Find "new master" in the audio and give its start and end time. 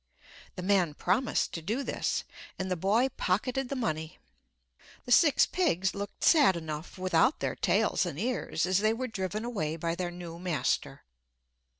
10.09-11.03